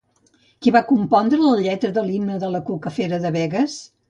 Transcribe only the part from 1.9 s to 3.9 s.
de l'Himne de la cuca fera de Begues?